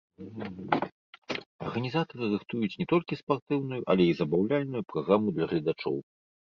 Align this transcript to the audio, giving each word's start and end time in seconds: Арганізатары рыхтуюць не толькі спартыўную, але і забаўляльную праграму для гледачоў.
Арганізатары 1.65 2.23
рыхтуюць 2.33 2.71
не 2.81 2.89
толькі 2.97 3.21
спартыўную, 3.23 3.81
але 3.95 4.03
і 4.11 4.19
забаўляльную 4.25 4.83
праграму 4.91 5.27
для 5.41 5.45
гледачоў. 5.55 5.97